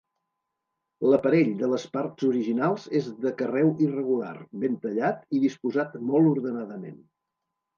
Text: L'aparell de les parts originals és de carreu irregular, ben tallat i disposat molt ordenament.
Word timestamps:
L'aparell 1.09 1.51
de 1.59 1.67
les 1.73 1.83
parts 1.97 2.25
originals 2.29 2.87
és 3.01 3.11
de 3.27 3.33
carreu 3.43 3.69
irregular, 3.89 4.35
ben 4.65 4.81
tallat 4.87 5.23
i 5.37 5.43
disposat 5.45 6.01
molt 6.11 6.33
ordenament. 6.33 6.99